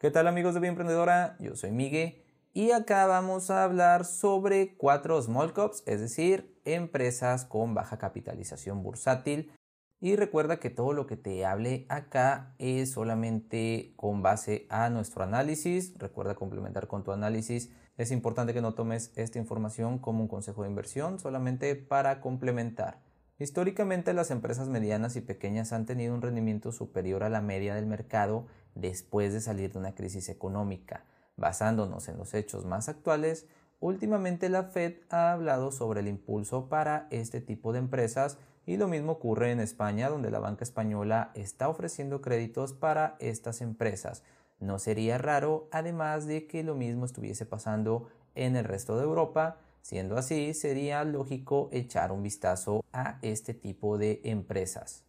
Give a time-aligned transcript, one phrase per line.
[0.00, 1.36] ¿Qué tal amigos de Vida Emprendedora?
[1.40, 2.22] Yo soy Miguel
[2.54, 8.84] y acá vamos a hablar sobre cuatro small caps, es decir, empresas con baja capitalización
[8.84, 9.50] bursátil.
[9.98, 15.24] Y recuerda que todo lo que te hable acá es solamente con base a nuestro
[15.24, 15.98] análisis.
[15.98, 17.72] Recuerda complementar con tu análisis.
[17.96, 23.00] Es importante que no tomes esta información como un consejo de inversión, solamente para complementar.
[23.40, 27.86] Históricamente las empresas medianas y pequeñas han tenido un rendimiento superior a la media del
[27.86, 31.04] mercado después de salir de una crisis económica.
[31.36, 33.46] Basándonos en los hechos más actuales,
[33.78, 38.88] últimamente la Fed ha hablado sobre el impulso para este tipo de empresas y lo
[38.88, 44.24] mismo ocurre en España donde la banca española está ofreciendo créditos para estas empresas.
[44.58, 49.58] No sería raro además de que lo mismo estuviese pasando en el resto de Europa,
[49.88, 55.06] siendo así sería lógico echar un vistazo a este tipo de empresas.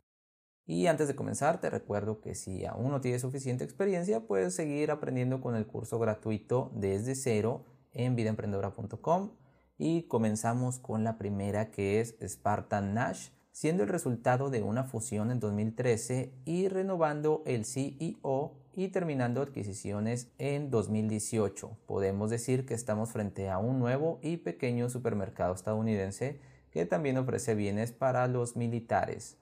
[0.66, 4.90] Y antes de comenzar, te recuerdo que si aún no tienes suficiente experiencia, puedes seguir
[4.90, 9.32] aprendiendo con el curso gratuito desde cero en vidaemprendedora.com.
[9.78, 15.30] Y comenzamos con la primera que es Spartan Nash, siendo el resultado de una fusión
[15.30, 21.78] en 2013 y renovando el CEO y terminando adquisiciones en 2018.
[21.86, 26.40] Podemos decir que estamos frente a un nuevo y pequeño supermercado estadounidense
[26.72, 29.38] que también ofrece bienes para los militares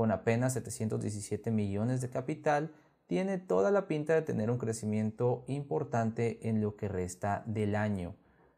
[0.00, 2.72] con apenas 717 millones de capital,
[3.06, 8.14] tiene toda la pinta de tener un crecimiento importante en lo que resta del año.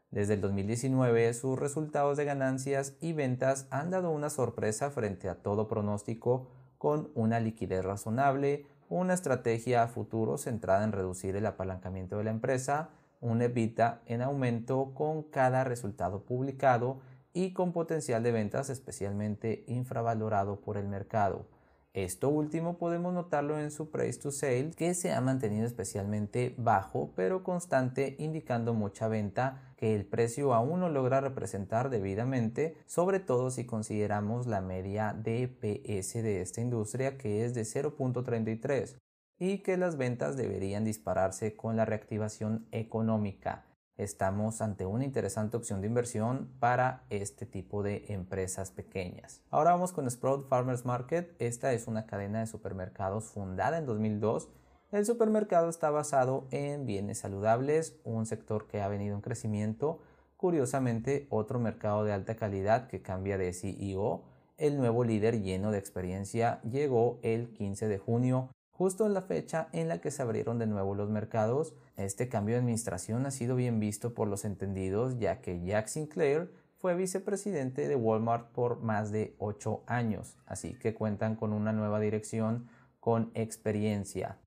[0.09, 5.35] Desde el 2019 sus resultados de ganancias y ventas han dado una sorpresa frente a
[5.35, 12.17] todo pronóstico con una liquidez razonable, una estrategia a futuro centrada en reducir el apalancamiento
[12.17, 12.89] de la empresa,
[13.21, 16.99] un EBITDA en aumento con cada resultado publicado
[17.33, 21.45] y con potencial de ventas especialmente infravalorado por el mercado.
[21.93, 27.11] Esto último podemos notarlo en su price to sale que se ha mantenido especialmente bajo
[27.15, 33.51] pero constante indicando mucha venta que el precio aún no logra representar debidamente sobre todo
[33.51, 38.97] si consideramos la media de PS de esta industria que es de 0.33
[39.37, 43.65] y que las ventas deberían dispararse con la reactivación económica
[43.97, 49.41] estamos ante una interesante opción de inversión para este tipo de empresas pequeñas.
[49.51, 51.35] Ahora vamos con Sprout Farmers Market.
[51.39, 54.49] Esta es una cadena de supermercados fundada en 2002.
[54.91, 59.99] El supermercado está basado en bienes saludables, un sector que ha venido en crecimiento.
[60.37, 64.23] Curiosamente, otro mercado de alta calidad que cambia de CEO.
[64.57, 69.69] El nuevo líder lleno de experiencia llegó el 15 de junio Justo en la fecha
[69.71, 73.55] en la que se abrieron de nuevo los mercados, este cambio de administración ha sido
[73.55, 79.11] bien visto por los entendidos ya que Jack Sinclair fue vicepresidente de Walmart por más
[79.11, 82.67] de 8 años, así que cuentan con una nueva dirección
[82.99, 84.39] con experiencia.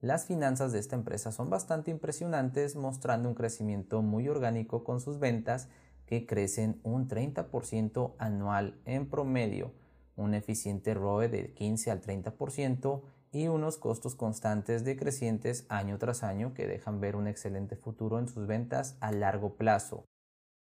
[0.00, 5.20] Las finanzas de esta empresa son bastante impresionantes, mostrando un crecimiento muy orgánico con sus
[5.20, 5.68] ventas
[6.06, 9.72] que crecen un 30% anual en promedio,
[10.16, 13.00] un eficiente ROE de 15 al 30%
[13.34, 18.28] y unos costos constantes decrecientes año tras año que dejan ver un excelente futuro en
[18.28, 20.04] sus ventas a largo plazo.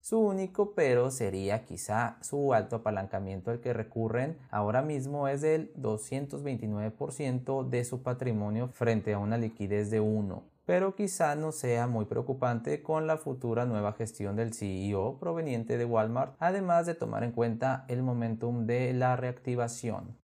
[0.05, 5.73] Su único pero sería quizá su alto apalancamiento al que recurren ahora mismo es del
[5.73, 12.05] 229% de su patrimonio frente a una liquidez de 1, pero quizá no sea muy
[12.05, 17.31] preocupante con la futura nueva gestión del CEO proveniente de Walmart, además de tomar en
[17.31, 20.23] cuenta el momentum de la reactivación.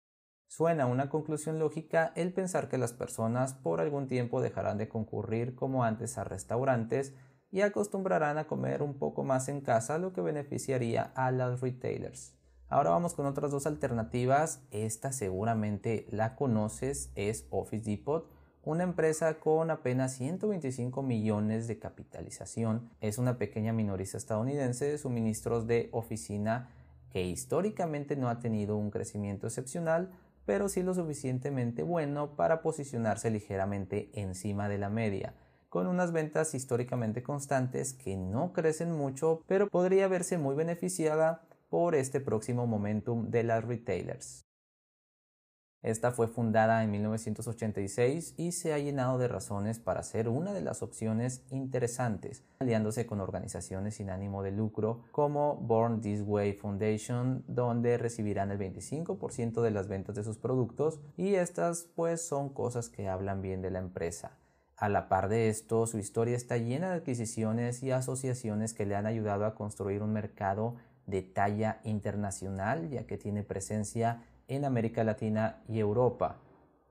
[0.47, 5.55] Suena una conclusión lógica el pensar que las personas por algún tiempo dejarán de concurrir
[5.55, 7.13] como antes a restaurantes
[7.51, 12.35] y acostumbrarán a comer un poco más en casa, lo que beneficiaría a las retailers.
[12.67, 14.61] Ahora vamos con otras dos alternativas.
[14.71, 18.29] Esta seguramente la conoces, es Office Depot,
[18.63, 22.89] una empresa con apenas 125 millones de capitalización.
[22.99, 26.71] Es una pequeña minorista estadounidense de suministros de oficina
[27.11, 30.11] que históricamente no ha tenido un crecimiento excepcional,
[30.45, 35.33] pero sí lo suficientemente bueno para posicionarse ligeramente encima de la media,
[35.69, 41.95] con unas ventas históricamente constantes que no crecen mucho, pero podría verse muy beneficiada por
[41.95, 44.44] este próximo momentum de las retailers.
[45.85, 50.61] Esta fue fundada en 1986 y se ha llenado de razones para ser una de
[50.61, 57.43] las opciones interesantes, aliándose con organizaciones sin ánimo de lucro como Born This Way Foundation,
[57.47, 62.89] donde recibirán el 25% de las ventas de sus productos y estas pues son cosas
[62.89, 64.39] que hablan bien de la empresa.
[64.77, 68.95] A la par de esto, su historia está llena de adquisiciones y asociaciones que le
[68.95, 75.03] han ayudado a construir un mercado de talla internacional, ya que tiene presencia en América
[75.03, 76.37] Latina y Europa.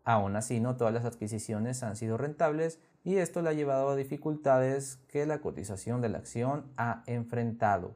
[0.04, 3.96] Aún así, no todas las adquisiciones han sido rentables y esto le ha llevado a
[3.96, 7.94] dificultades que la cotización de la acción ha enfrentado.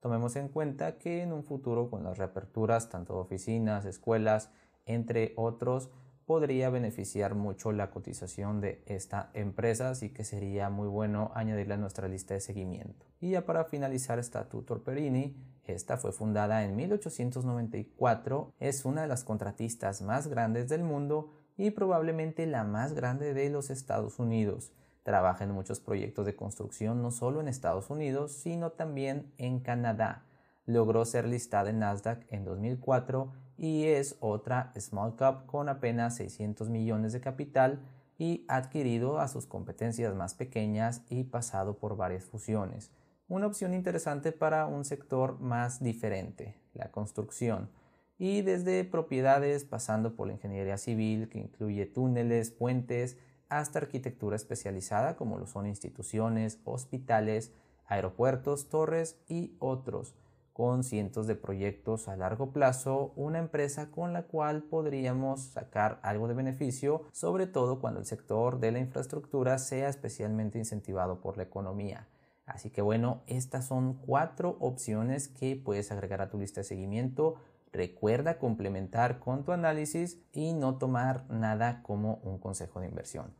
[0.00, 4.50] Tomemos en cuenta que en un futuro con las reaperturas tanto de oficinas, escuelas,
[4.86, 5.90] entre otros,
[6.30, 11.78] podría beneficiar mucho la cotización de esta empresa, así que sería muy bueno añadirla a
[11.78, 13.04] nuestra lista de seguimiento.
[13.20, 19.24] Y ya para finalizar, Statuto Perini, esta fue fundada en 1894, es una de las
[19.24, 24.70] contratistas más grandes del mundo y probablemente la más grande de los Estados Unidos.
[25.02, 30.26] Trabaja en muchos proyectos de construcción no solo en Estados Unidos, sino también en Canadá.
[30.64, 36.70] Logró ser listada en Nasdaq en 2004 y es otra small cap con apenas 600
[36.70, 37.80] millones de capital
[38.18, 42.90] y adquirido a sus competencias más pequeñas y pasado por varias fusiones.
[43.28, 47.68] Una opción interesante para un sector más diferente, la construcción,
[48.18, 53.18] y desde propiedades pasando por la ingeniería civil que incluye túneles, puentes,
[53.50, 57.52] hasta arquitectura especializada como lo son instituciones, hospitales,
[57.84, 60.14] aeropuertos, torres y otros
[60.52, 66.28] con cientos de proyectos a largo plazo, una empresa con la cual podríamos sacar algo
[66.28, 71.44] de beneficio, sobre todo cuando el sector de la infraestructura sea especialmente incentivado por la
[71.44, 72.08] economía.
[72.46, 77.36] Así que bueno, estas son cuatro opciones que puedes agregar a tu lista de seguimiento.
[77.72, 83.32] Recuerda complementar con tu análisis y no tomar nada como un consejo de inversión.